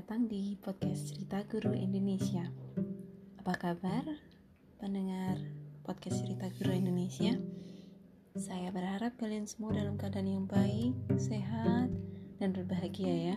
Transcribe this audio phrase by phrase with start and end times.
[0.00, 2.48] datang di podcast Cerita Guru Indonesia.
[3.36, 4.00] Apa kabar
[4.80, 5.36] pendengar
[5.84, 7.36] podcast Cerita Guru Indonesia?
[8.32, 11.92] Saya berharap kalian semua dalam keadaan yang baik, sehat,
[12.40, 13.36] dan berbahagia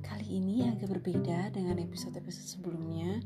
[0.00, 3.20] Kali ini agak berbeda dengan episode-episode sebelumnya.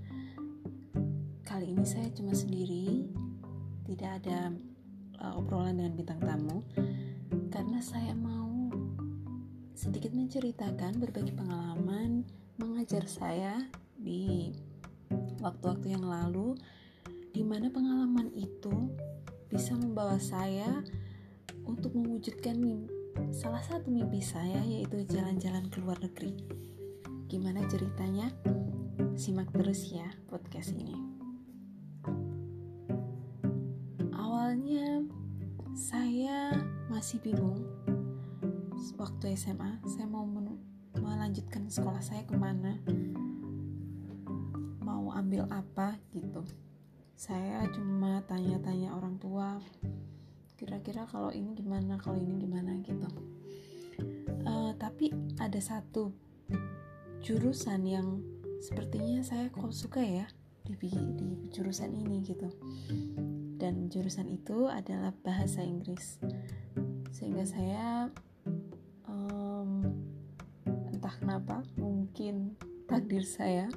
[1.46, 3.14] Kali ini saya cuma sendiri,
[3.86, 4.50] tidak ada
[5.22, 6.66] uh, obrolan dengan bintang tamu,
[7.54, 8.33] karena saya mau
[9.84, 12.24] sedikit menceritakan berbagi pengalaman
[12.56, 13.68] mengajar saya
[14.00, 14.48] di
[15.44, 16.56] waktu-waktu yang lalu
[17.36, 18.88] di mana pengalaman itu
[19.52, 20.80] bisa membawa saya
[21.68, 22.88] untuk mewujudkan mimpi,
[23.28, 26.32] salah satu mimpi saya yaitu jalan-jalan ke luar negeri.
[27.28, 28.32] Gimana ceritanya?
[29.20, 30.96] Simak terus ya podcast ini.
[34.16, 35.04] Awalnya
[35.76, 36.56] saya
[36.88, 37.73] masih bingung
[38.94, 40.22] waktu SMA saya mau
[40.94, 42.78] melanjutkan sekolah saya ke mana?
[44.82, 46.46] Mau ambil apa gitu.
[47.18, 49.58] Saya cuma tanya-tanya orang tua
[50.54, 52.78] kira-kira kalau ini gimana kalau ini gimana?
[52.86, 53.08] gitu.
[54.44, 56.14] Uh, tapi ada satu
[57.24, 58.22] jurusan yang
[58.60, 60.26] sepertinya saya kok suka ya
[60.64, 62.48] di, di jurusan ini gitu.
[63.58, 66.20] Dan jurusan itu adalah bahasa Inggris.
[67.14, 68.10] Sehingga saya
[71.04, 72.56] entah kenapa mungkin
[72.88, 73.68] takdir saya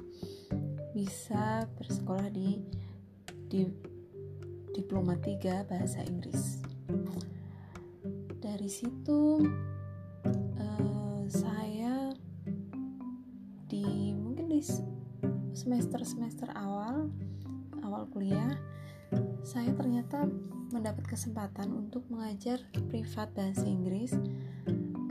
[0.96, 2.56] bisa bersekolah di
[3.52, 3.68] di
[4.72, 6.64] diploma 3 bahasa Inggris.
[8.40, 9.44] Dari situ
[10.56, 12.16] uh, saya
[13.68, 14.64] di mungkin di
[15.52, 17.12] semester semester awal
[17.84, 18.56] awal kuliah
[19.44, 20.24] saya ternyata
[20.72, 24.16] mendapat kesempatan untuk mengajar privat bahasa Inggris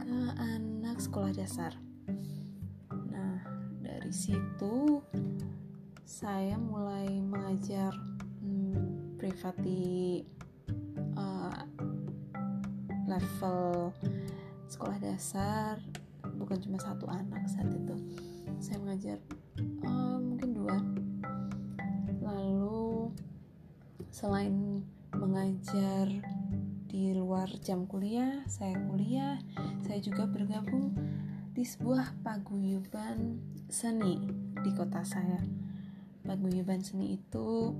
[0.01, 1.77] ke anak sekolah dasar
[4.07, 5.03] dari situ
[6.07, 7.91] saya mulai mengajar
[8.39, 10.23] hmm, privat di
[11.19, 11.59] uh,
[13.03, 13.91] level
[14.71, 15.83] sekolah dasar
[16.39, 17.99] bukan cuma satu anak saat itu.
[18.63, 19.19] Saya mengajar
[19.83, 20.79] uh, mungkin dua.
[22.23, 23.11] Lalu
[24.07, 24.87] selain
[25.19, 26.07] mengajar
[26.87, 29.35] di luar jam kuliah saya kuliah
[29.83, 30.95] saya juga bergabung
[31.57, 34.29] di sebuah paguyuban seni
[34.61, 35.41] di kota saya.
[36.21, 37.73] Paguyuban seni itu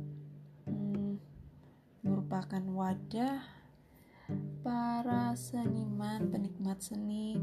[0.66, 1.22] hmm,
[2.02, 3.38] merupakan wadah
[4.66, 7.38] para seniman, penikmat seni,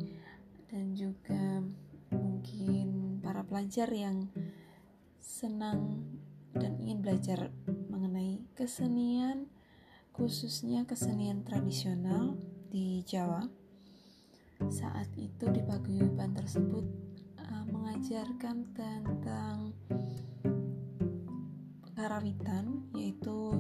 [0.67, 1.63] dan juga
[2.11, 4.27] mungkin para pelajar yang
[5.23, 6.03] senang
[6.51, 7.55] dan ingin belajar
[7.87, 9.47] mengenai kesenian,
[10.11, 12.35] khususnya kesenian tradisional
[12.75, 13.64] di Jawa.
[14.71, 17.05] Saat itu di paguyuban tersebut
[18.05, 19.73] mengajarkan tentang
[21.97, 23.55] karawitan yaitu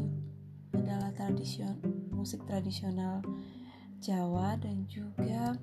[0.74, 1.80] adalah tradision
[2.12, 3.24] musik tradisional
[4.04, 5.56] Jawa dan juga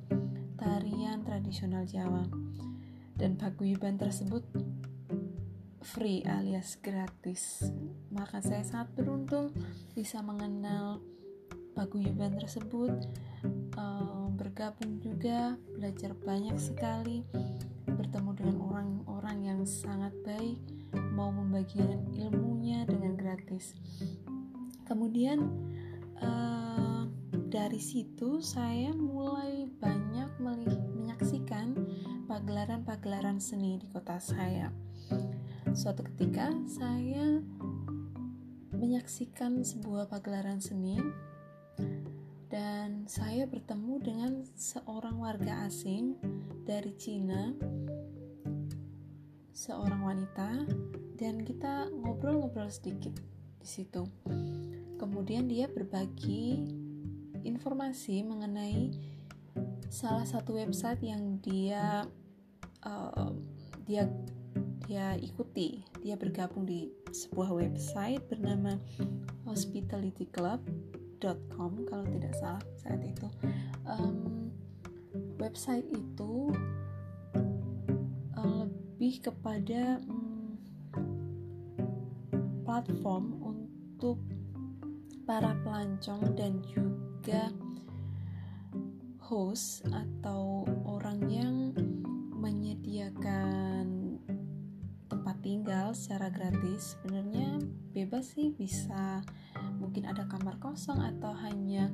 [0.58, 2.25] tarian tradisional Jawa.
[3.14, 4.41] Dan paguyuban tersebut
[5.86, 7.70] free alias gratis.
[8.09, 9.53] Maka saya sangat beruntung
[9.94, 11.06] bisa mengenal
[11.78, 12.94] paguyuban tersebut
[13.78, 14.21] eh,
[14.51, 17.23] bergabung juga belajar banyak sekali
[17.88, 20.59] bertemu dengan orang-orang yang sangat baik,
[21.16, 23.79] mau membagikan ilmunya dengan gratis.
[24.84, 25.47] Kemudian
[26.19, 27.07] uh,
[27.47, 31.72] dari situ saya mulai banyak menyaksikan
[32.28, 34.67] pagelaran-pagelaran seni di kota saya.
[35.72, 37.40] Suatu ketika saya
[38.75, 41.00] menyaksikan sebuah pagelaran seni
[42.51, 46.19] dan saya bertemu dengan seorang warga asing
[46.67, 47.56] dari Cina
[49.56, 50.67] seorang wanita
[51.16, 53.16] dan kita ngobrol-ngobrol sedikit
[53.56, 54.03] di situ.
[55.00, 56.59] Kemudian dia berbagi
[57.47, 58.91] informasi mengenai
[59.87, 62.03] salah satu website yang dia
[62.84, 63.31] uh,
[63.87, 64.11] dia
[64.84, 65.87] dia ikuti.
[66.03, 68.76] Dia bergabung di sebuah website bernama
[71.22, 73.28] hospitalityclub.com kalau tidak salah saat itu.
[73.85, 74.50] Um,
[75.38, 76.53] website itu
[79.02, 80.62] lebih kepada hmm,
[82.62, 84.22] platform untuk
[85.26, 87.50] para pelancong dan juga
[89.26, 91.56] host atau orang yang
[92.38, 94.22] menyediakan
[95.09, 97.58] tempat tinggal secara gratis sebenarnya
[97.97, 99.26] bebas sih bisa
[99.79, 101.91] mungkin ada kamar kosong atau hanya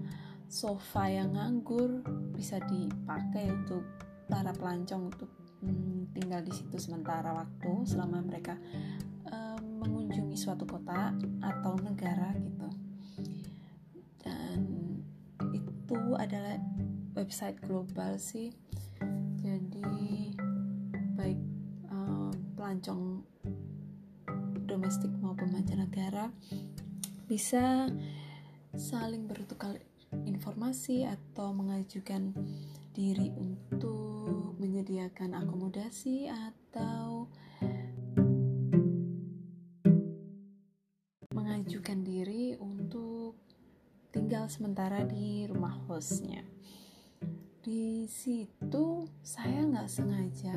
[0.48, 3.84] sofa yang nganggur bisa dipakai untuk
[4.28, 5.32] para pelancong untuk
[5.64, 8.56] hmm, tinggal di situ sementara waktu selama mereka
[9.28, 12.70] um, mengunjungi suatu kota atau negara gitu.
[14.24, 14.60] Dan
[15.52, 16.60] itu adalah
[17.16, 18.52] website global sih.
[19.44, 20.36] Jadi
[21.16, 21.40] baik
[21.92, 23.24] um, pelancong
[24.68, 26.30] domestik maupun mancanegara
[27.28, 27.92] bisa
[28.72, 29.76] saling bertukar
[30.24, 32.32] informasi atau mengajukan
[32.96, 37.28] diri untuk menyediakan akomodasi atau
[41.36, 43.36] mengajukan diri untuk
[44.16, 46.48] tinggal sementara di rumah hostnya.
[47.60, 50.56] Di situ saya nggak sengaja,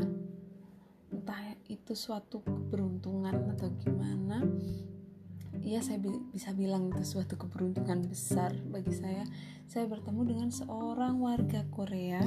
[1.10, 4.46] entah itu suatu keberuntungan atau gimana,
[5.70, 9.22] ya saya bi bisa bilang itu suatu keberuntungan besar bagi saya.
[9.70, 12.18] Saya bertemu dengan seorang warga Korea.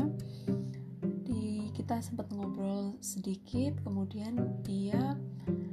[1.04, 5.20] Di kita sempat ngobrol sedikit kemudian dia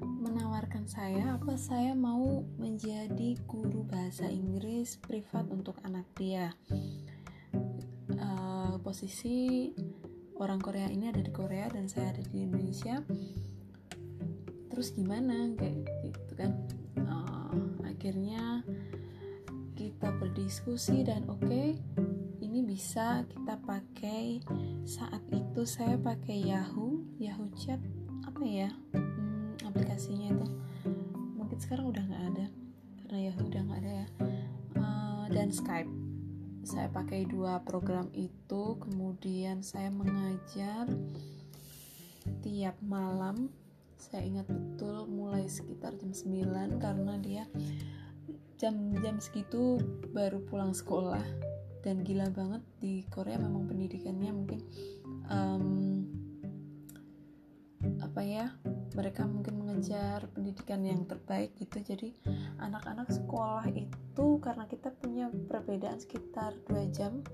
[0.02, 6.50] menawarkan saya apa saya mau menjadi guru bahasa Inggris privat untuk anak dia.
[8.18, 9.70] Uh, posisi
[10.42, 12.98] orang Korea ini ada di Korea dan saya ada di Indonesia.
[14.74, 15.54] Terus gimana?
[15.54, 16.79] Kayak gitu kan
[18.00, 18.64] akhirnya
[19.76, 21.76] kita berdiskusi dan oke okay,
[22.40, 24.40] ini bisa kita pakai
[24.88, 27.76] saat itu saya pakai Yahoo Yahoo Chat
[28.24, 30.48] apa ya hmm, aplikasinya itu.
[31.36, 32.46] Mungkin sekarang udah nggak ada
[33.04, 34.06] karena Yahoo udah nggak ada ya.
[34.80, 35.92] Uh, dan Skype.
[36.64, 40.88] Saya pakai dua program itu kemudian saya mengajar
[42.40, 43.52] tiap malam
[44.00, 47.44] saya ingat betul mulai sekitar jam 9 karena dia
[48.56, 49.76] jam-jam segitu
[50.16, 51.22] baru pulang sekolah.
[51.80, 54.60] Dan gila banget di Korea memang pendidikannya mungkin
[55.28, 55.64] um,
[58.00, 58.52] apa ya
[58.92, 61.80] mereka mungkin mengejar pendidikan yang terbaik gitu.
[61.80, 62.16] Jadi
[62.60, 67.24] anak-anak sekolah itu karena kita punya perbedaan sekitar dua jam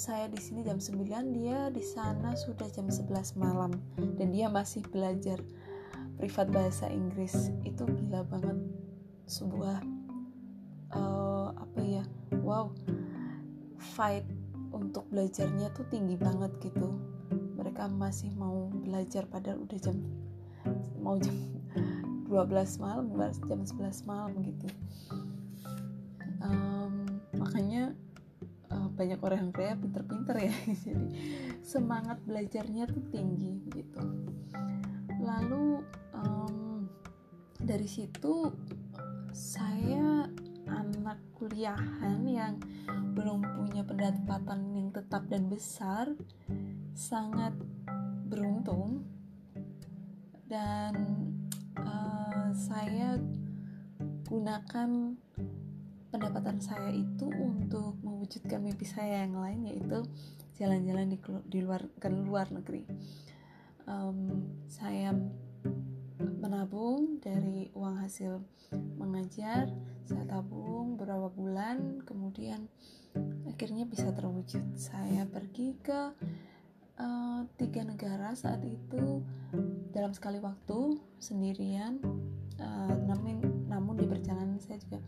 [0.00, 3.68] saya di sini jam 9 dia di sana sudah jam 11 malam.
[4.16, 5.36] Dan dia masih belajar
[6.16, 7.52] privat bahasa Inggris.
[7.68, 8.56] Itu gila banget.
[9.28, 9.84] Sebuah
[10.96, 12.04] uh, apa ya
[12.40, 12.72] wow
[13.92, 14.24] fight
[14.72, 16.96] untuk belajarnya tuh tinggi banget gitu.
[17.60, 20.00] Mereka masih mau belajar padahal udah jam
[20.96, 21.36] mau jam
[22.32, 23.12] 12 malam
[23.44, 24.68] jam 11 malam gitu.
[26.40, 27.92] Um, makanya
[29.00, 30.54] banyak orang yang Korea pinter-pinter ya.
[30.84, 31.06] Jadi
[31.64, 34.04] semangat belajarnya tuh tinggi gitu.
[35.24, 35.80] Lalu
[36.12, 36.84] um,
[37.56, 38.52] dari situ
[39.32, 40.28] saya
[40.68, 42.60] anak kuliahan yang
[43.16, 46.12] belum punya pendapatan yang tetap dan besar
[46.92, 47.56] sangat
[48.28, 49.08] beruntung.
[50.44, 50.92] Dan
[51.80, 53.16] uh, saya
[54.28, 55.16] gunakan
[56.10, 60.02] pendapatan saya itu untuk mewujudkan mimpi saya yang lain yaitu
[60.58, 62.84] jalan-jalan di, di luar ke luar negeri.
[63.86, 65.14] Um, saya
[66.20, 68.42] menabung dari uang hasil
[68.98, 69.72] mengajar,
[70.04, 72.68] saya tabung beberapa bulan, kemudian
[73.48, 74.62] akhirnya bisa terwujud.
[74.76, 76.12] Saya pergi ke
[77.00, 79.24] uh, tiga negara saat itu
[79.90, 81.98] dalam sekali waktu sendirian,
[82.60, 85.00] uh, namun namun di perjalanan saya juga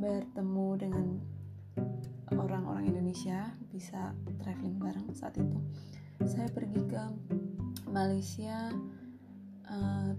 [0.00, 1.06] bertemu dengan
[2.34, 5.58] orang-orang Indonesia bisa traveling bareng saat itu.
[6.24, 7.02] Saya pergi ke
[7.92, 8.72] Malaysia
[9.68, 10.10] uh,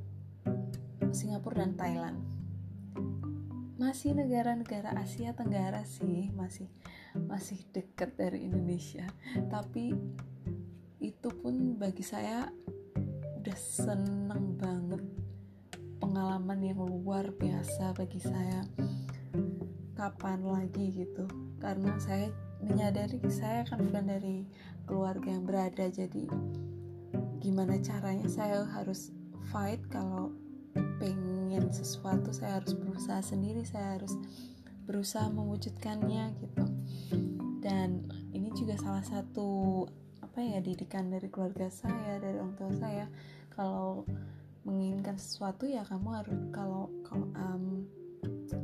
[1.12, 2.20] Singapura dan Thailand.
[3.76, 6.72] Masih negara-negara Asia Tenggara sih masih
[7.16, 9.04] masih dekat dari Indonesia.
[9.52, 9.92] Tapi
[11.00, 12.48] itu pun bagi saya
[13.42, 15.04] udah seneng banget
[16.00, 18.66] pengalaman yang luar biasa bagi saya.
[19.96, 21.26] Kapan lagi gitu?
[21.60, 24.48] Karena saya menyadari saya kan bukan dari
[24.88, 26.26] keluarga yang berada jadi
[27.40, 29.14] gimana caranya saya harus
[29.54, 30.34] fight kalau
[30.98, 34.18] pengen sesuatu saya harus berusaha sendiri saya harus
[34.86, 36.66] berusaha mewujudkannya gitu.
[37.62, 39.86] Dan ini juga salah satu
[40.36, 43.08] apa ya didikan dari keluarga saya dari orang tua saya
[43.56, 44.04] kalau
[44.68, 47.88] menginginkan sesuatu ya kamu harus kalau kalau um,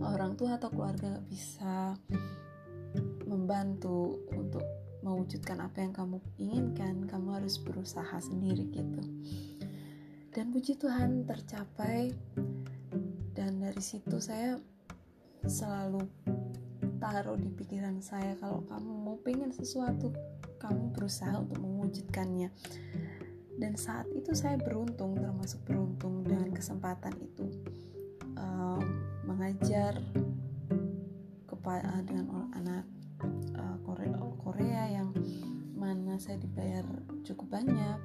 [0.04, 1.96] orang tua atau keluarga bisa
[3.24, 4.68] membantu untuk
[5.00, 9.08] mewujudkan apa yang kamu inginkan, kamu harus berusaha sendiri gitu.
[10.36, 12.12] Dan puji Tuhan tercapai
[13.32, 14.60] dan dari situ saya
[15.48, 16.04] selalu
[17.00, 20.12] taruh di pikiran saya kalau kamu mau pengen sesuatu,
[20.62, 22.54] kamu berusaha untuk mewujudkannya.
[23.62, 27.46] dan saat itu saya beruntung termasuk beruntung dengan kesempatan itu
[28.34, 28.82] uh,
[29.22, 30.02] mengajar
[31.46, 32.86] kepada uh, dengan anak
[33.54, 35.14] uh, Korea, Korea yang
[35.78, 36.86] mana saya dibayar
[37.22, 37.98] cukup banyak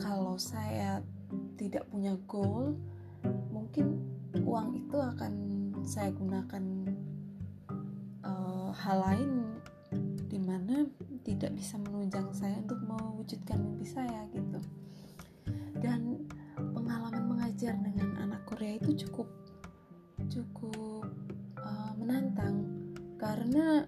[0.00, 1.04] kalau saya
[1.60, 2.72] tidak punya goal
[3.52, 4.00] mungkin
[4.40, 5.32] uang itu akan
[5.84, 6.64] saya gunakan
[8.24, 9.61] uh, hal lain
[11.22, 14.58] tidak bisa menunjang saya untuk mewujudkan mimpi saya gitu.
[15.78, 16.26] Dan
[16.58, 19.28] pengalaman mengajar dengan anak Korea itu cukup
[20.30, 21.06] cukup
[21.58, 22.66] uh, menantang.
[23.18, 23.86] Karena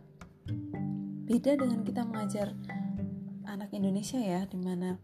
[1.27, 2.55] beda dengan kita mengajar
[3.49, 4.99] anak Indonesia ya di mana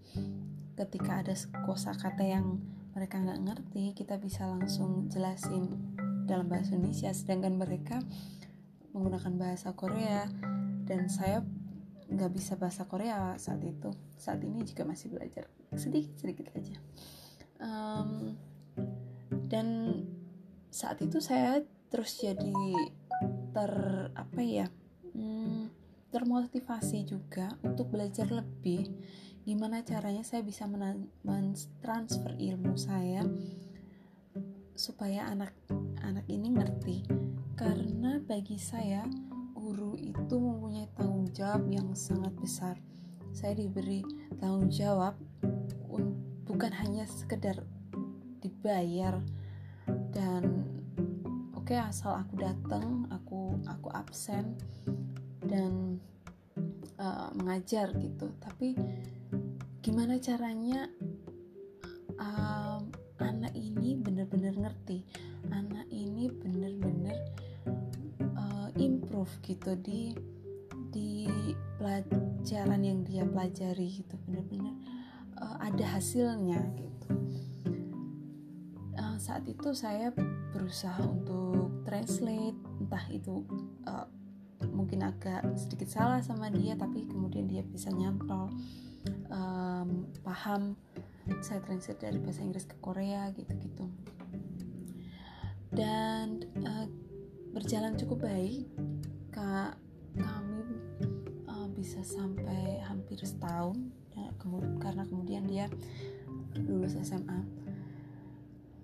[0.78, 1.34] ketika ada
[1.66, 2.60] kosa kata yang
[2.94, 5.70] mereka nggak ngerti kita bisa langsung jelasin
[6.26, 7.10] dalam bahasa Indonesia.
[7.10, 7.98] Sedangkan mereka
[8.94, 10.26] menggunakan bahasa Korea.
[10.86, 11.46] Dan saya
[12.10, 13.94] nggak bisa bahasa Korea saat itu.
[14.18, 15.46] Saat ini juga masih belajar.
[15.78, 16.76] Sedikit sedikit aja.
[17.62, 18.34] Um,
[19.46, 19.66] dan
[20.70, 22.54] saat itu saya terus jadi
[23.50, 23.72] ter
[24.14, 24.66] apa ya
[25.14, 25.70] hmm,
[26.10, 28.90] termotivasi juga untuk belajar lebih.
[29.46, 30.68] Gimana caranya saya bisa
[31.24, 33.24] mentransfer ilmu saya
[34.74, 35.54] supaya anak
[36.02, 37.06] anak ini ngerti.
[37.54, 39.04] Karena bagi saya
[39.70, 42.74] guru itu mempunyai tanggung jawab yang sangat besar.
[43.30, 44.02] Saya diberi
[44.42, 45.14] tanggung jawab
[46.50, 47.62] bukan hanya sekedar
[48.42, 49.22] dibayar
[50.10, 50.66] dan
[51.54, 54.58] oke okay, asal aku datang, aku aku absen
[55.46, 56.02] dan
[56.98, 58.26] uh, mengajar gitu.
[58.42, 58.74] Tapi
[59.86, 60.90] gimana caranya
[62.18, 62.82] uh,
[63.22, 65.06] anak ini benar-benar ngerti,
[65.54, 67.14] anak ini benar-benar
[68.80, 70.16] improve gitu di
[70.90, 71.28] di
[71.78, 74.74] pelajaran yang dia pelajari gitu benar-benar
[75.38, 77.08] uh, ada hasilnya gitu.
[78.98, 80.10] Uh, saat itu saya
[80.50, 83.46] berusaha untuk translate entah itu
[83.86, 84.08] uh,
[84.72, 88.52] mungkin agak sedikit salah sama dia tapi kemudian dia bisa nyantol
[89.32, 90.76] um, paham
[91.40, 93.86] saya translate dari bahasa Inggris ke Korea gitu-gitu.
[95.70, 96.29] Dan
[97.70, 98.66] berjalan cukup baik.
[99.30, 99.78] Kak
[100.18, 100.74] kami
[101.46, 103.78] uh, bisa sampai hampir setahun
[104.10, 105.70] ya, kemudian karena kemudian dia
[106.66, 107.46] lulus SMA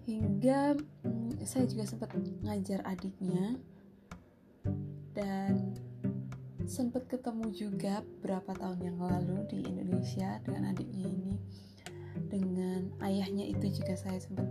[0.07, 2.15] hingga um, saya juga sempat
[2.47, 3.59] ngajar adiknya
[5.19, 5.75] dan
[6.71, 11.35] sempat ketemu juga beberapa tahun yang lalu di Indonesia dengan adiknya ini.
[12.31, 14.47] Dengan ayahnya itu juga saya sempat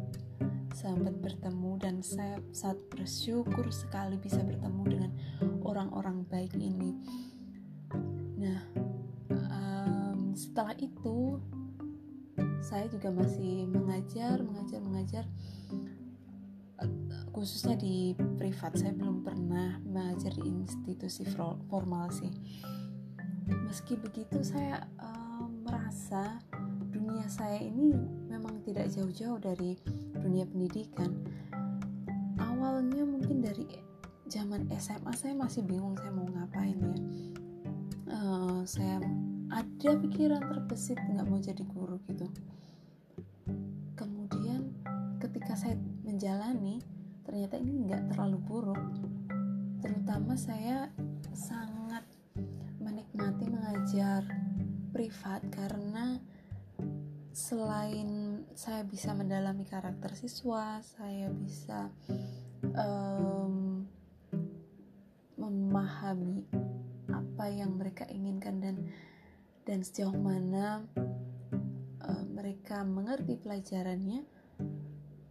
[0.75, 5.11] sempat bertemu dan saya saat bersyukur sekali bisa bertemu dengan
[5.63, 6.99] orang-orang baik ini.
[8.35, 8.59] Nah,
[9.31, 11.39] um, setelah itu
[12.59, 15.25] saya juga masih mengajar, mengajar, mengajar
[17.31, 18.75] khususnya di privat.
[18.75, 21.23] Saya belum pernah mengajar di institusi
[21.71, 22.35] formal sih.
[23.47, 26.43] Meski begitu, saya um, merasa
[26.91, 27.95] dunia saya ini
[28.27, 29.79] memang tidak jauh-jauh dari
[30.25, 31.13] dunia pendidikan.
[32.41, 33.69] Awalnya mungkin dari
[34.25, 36.97] zaman SMA saya masih bingung saya mau ngapain ya.
[38.09, 38.97] Uh, saya
[39.53, 42.25] ada pikiran terbesit nggak mau jadi guru gitu.
[43.93, 44.73] Kemudian
[45.21, 46.81] ketika saya menjalani
[47.21, 48.81] ternyata ini nggak terlalu buruk.
[49.85, 50.89] Terutama saya
[51.37, 52.01] sangat
[52.81, 54.25] menikmati mengajar
[54.89, 56.17] privat karena
[57.35, 61.91] selain saya bisa mendalami karakter siswa, saya bisa
[62.71, 63.83] um,
[65.35, 66.47] memahami
[67.11, 68.75] apa yang mereka inginkan dan
[69.67, 70.87] dan sejauh mana
[71.99, 74.23] uh, mereka mengerti pelajarannya.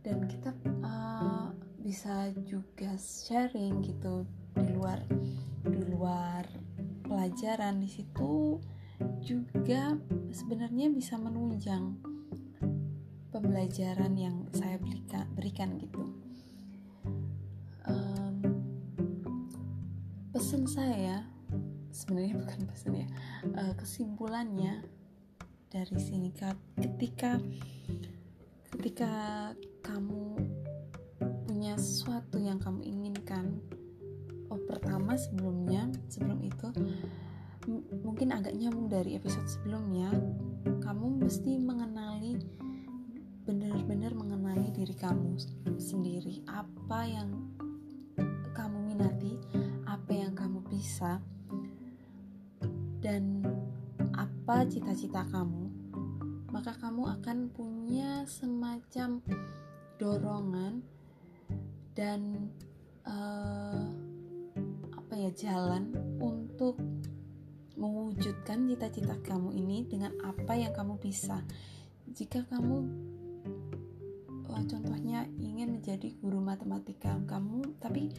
[0.05, 0.53] Dan kita
[0.85, 1.49] uh,
[1.81, 5.01] bisa juga sharing gitu di luar
[5.65, 6.45] di luar
[7.09, 7.81] pelajaran.
[7.81, 8.61] Di situ
[9.25, 9.97] juga
[10.29, 12.14] sebenarnya bisa menunjang
[13.35, 14.79] pembelajaran yang saya
[15.35, 16.07] berikan, gitu.
[17.83, 18.39] Um,
[20.31, 21.27] pesan saya
[21.91, 23.09] sebenarnya bukan pesan ya,
[23.59, 24.87] uh, kesimpulannya
[25.67, 26.31] dari sini
[26.79, 27.43] ketika
[28.79, 29.13] ketika
[29.83, 30.39] kamu
[31.51, 33.59] punya sesuatu yang kamu inginkan,
[34.47, 36.71] oh pertama sebelumnya sebelum itu
[38.05, 40.13] mungkin agak nyambung dari episode sebelumnya
[40.85, 41.84] kamu mesti mengenali
[44.85, 45.41] diri kamu
[45.81, 47.33] sendiri apa yang
[48.53, 49.33] kamu minati
[49.89, 51.25] apa yang kamu bisa
[53.01, 53.41] dan
[54.13, 55.73] apa cita-cita kamu
[56.53, 59.25] maka kamu akan punya semacam
[59.97, 60.85] dorongan
[61.97, 62.53] dan
[63.09, 63.89] uh,
[65.01, 66.77] apa ya jalan untuk
[67.81, 71.41] mewujudkan cita-cita kamu ini dengan apa yang kamu bisa.
[72.07, 72.87] Jika kamu
[74.63, 78.15] contohnya ingin menjadi guru matematika, kamu tapi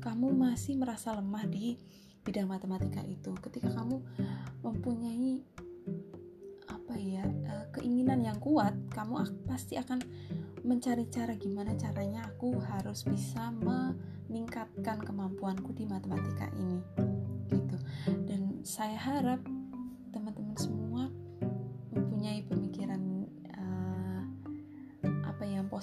[0.00, 1.76] kamu masih merasa lemah di
[2.24, 3.36] bidang matematika itu.
[3.44, 4.00] Ketika kamu
[4.64, 5.44] mempunyai
[6.64, 10.00] apa ya uh, keinginan yang kuat, kamu pasti akan
[10.64, 16.80] mencari cara gimana caranya aku harus bisa meningkatkan kemampuanku di matematika ini
[17.52, 17.76] gitu
[18.24, 19.44] dan saya harap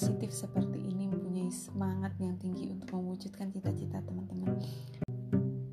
[0.02, 4.58] positif seperti ini mempunyai semangat yang tinggi untuk mewujudkan cita-cita teman-teman.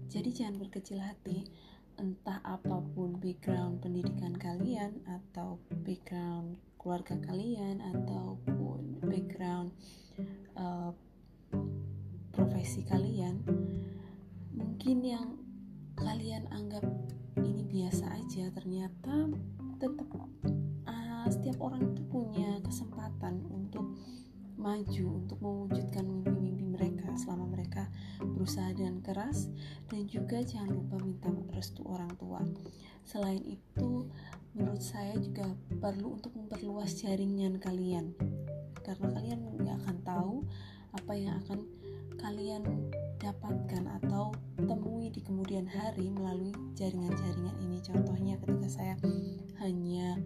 [0.05, 1.49] Jadi jangan berkecil hati
[1.97, 9.73] entah apa pun background pendidikan kalian atau background keluarga kalian ataupun background
[10.61, 10.93] uh,
[12.29, 13.41] profesi kalian
[14.53, 15.41] mungkin yang
[15.97, 16.85] kalian anggap
[17.41, 19.33] ini biasa aja ternyata
[19.81, 20.05] tetap
[21.29, 23.97] setiap orang itu punya kesempatan untuk
[24.59, 27.87] maju untuk mewujudkan mimpi-mimpi mereka selama mereka
[28.21, 29.47] berusaha dengan keras.
[29.87, 32.43] Dan juga jangan lupa minta restu orang tua.
[33.07, 34.11] Selain itu,
[34.53, 35.47] menurut saya juga
[35.79, 38.13] perlu untuk memperluas jaringan kalian.
[38.83, 40.35] Karena kalian nggak akan tahu
[40.93, 41.63] apa yang akan
[42.19, 42.67] kalian
[43.23, 47.79] dapatkan atau temui di kemudian hari melalui jaringan-jaringan ini.
[47.79, 48.95] Contohnya ketika saya
[49.63, 50.19] hanya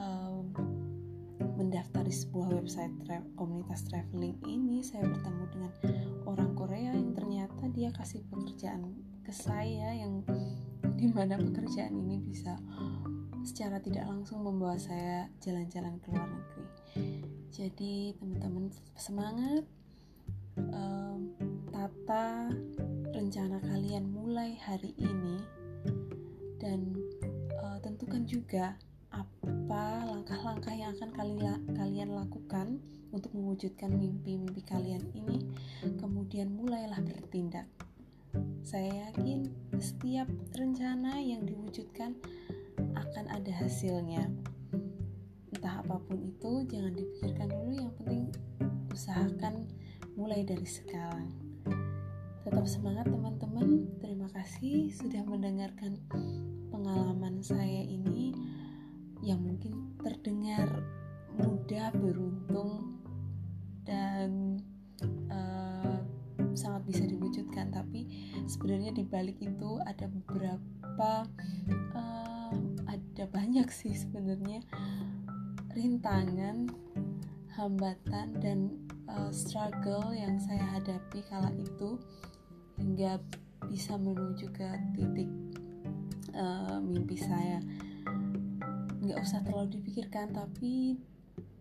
[0.00, 0.48] um,
[1.60, 5.72] mendaftar di sebuah website tra komunitas traveling ini saya bertemu dengan
[6.24, 10.24] orang Korea yang ternyata dia kasih pekerjaan ke saya yang
[10.96, 12.56] di mana pekerjaan ini bisa
[13.44, 16.66] secara tidak langsung membawa saya jalan-jalan ke luar negeri.
[17.50, 19.64] Jadi teman-teman semangat,
[20.56, 21.32] um,
[21.72, 22.52] tata
[23.16, 25.40] rencana kalian mulai hari ini
[26.60, 26.92] dan
[27.64, 28.76] uh, tentukan juga
[29.70, 31.14] apa langkah-langkah yang akan
[31.78, 32.82] kalian lakukan
[33.14, 35.46] untuk mewujudkan mimpi-mimpi kalian ini.
[35.94, 37.70] Kemudian mulailah bertindak.
[38.66, 39.46] Saya yakin
[39.78, 40.26] setiap
[40.58, 42.18] rencana yang diwujudkan
[42.98, 44.26] akan ada hasilnya.
[45.54, 47.70] Entah apa pun itu jangan dipikirkan dulu.
[47.78, 48.22] Yang penting
[48.90, 49.70] usahakan
[50.18, 51.30] mulai dari sekarang.
[52.42, 53.86] Tetap semangat teman-teman.
[54.02, 55.94] Terima kasih sudah mendengarkan
[56.74, 57.99] pengalaman saya ini
[59.20, 60.68] yang mungkin terdengar
[61.36, 63.00] mudah beruntung
[63.84, 64.60] dan
[65.28, 65.98] uh,
[66.56, 68.08] sangat bisa diwujudkan tapi
[68.50, 71.24] sebenarnya di balik itu ada beberapa
[71.94, 72.54] uh,
[72.90, 74.64] ada banyak sih sebenarnya
[75.74, 76.66] rintangan,
[77.54, 78.58] hambatan dan
[79.06, 81.98] uh, struggle yang saya hadapi kala itu
[82.74, 83.22] hingga
[83.70, 84.66] bisa menuju ke
[84.98, 85.30] titik
[86.34, 87.62] uh, mimpi saya.
[89.00, 91.00] Nggak usah terlalu dipikirkan, tapi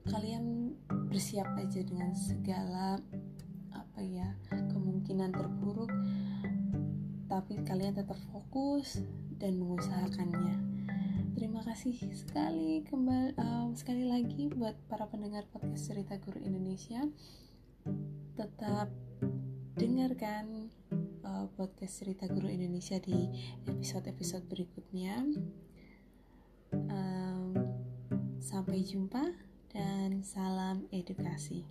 [0.07, 0.75] kalian
[1.07, 2.99] bersiap aja dengan segala
[3.71, 5.91] apa ya kemungkinan terburuk,
[7.31, 8.99] tapi kalian tetap fokus
[9.39, 10.69] dan mengusahakannya.
[11.39, 17.07] Terima kasih sekali kembali um, sekali lagi buat para pendengar podcast cerita guru Indonesia.
[18.35, 18.91] Tetap
[19.79, 20.67] dengarkan
[21.23, 23.31] uh, podcast cerita guru Indonesia di
[23.71, 25.23] episode-episode berikutnya.
[28.49, 29.29] Sampai jumpa
[29.69, 31.61] dan salam edukasi.